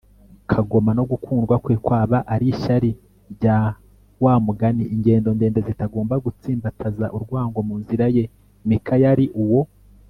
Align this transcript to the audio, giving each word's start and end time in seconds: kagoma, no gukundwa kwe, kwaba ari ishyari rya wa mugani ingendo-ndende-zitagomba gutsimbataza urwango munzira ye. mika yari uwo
kagoma, 0.51 0.91
no 0.97 1.03
gukundwa 1.11 1.55
kwe, 1.63 1.75
kwaba 1.85 2.17
ari 2.33 2.45
ishyari 2.53 2.91
rya 3.33 3.57
wa 4.23 4.33
mugani 4.45 4.83
ingendo-ndende-zitagomba 4.93 6.15
gutsimbataza 6.25 7.05
urwango 7.15 7.59
munzira 7.67 8.05
ye. 8.15 8.23
mika 8.67 8.95
yari 9.03 9.27
uwo 9.43 9.59